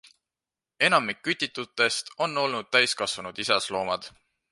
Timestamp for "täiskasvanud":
2.77-3.43